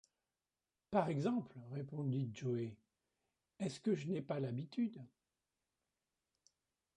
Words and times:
Par 0.89 1.09
exemple! 1.09 1.55
répondit 1.69 2.31
Joe; 2.33 2.71
est-ce 3.59 3.79
que 3.79 3.93
je 3.93 4.07
n’ai 4.07 4.23
pas 4.23 4.39
l’habitude... 4.39 4.99